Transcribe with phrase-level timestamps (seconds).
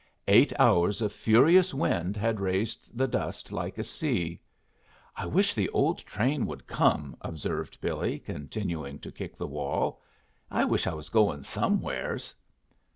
[0.27, 4.41] Eight hours of furious wind had raised the dust like a sea.
[5.15, 10.01] "I wish the old train would come," observed Billy, continuing to kick the wall.
[10.49, 12.33] "I wish I was going somewheres."